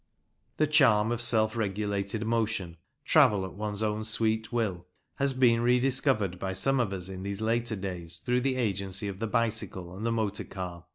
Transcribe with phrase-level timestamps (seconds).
[0.57, 6.39] The charm of self regulated motion travel at one's own sweet will has been rediscovered
[6.39, 10.03] by some of us in these later days through the agency of the bicycle and
[10.03, 10.85] the motor car.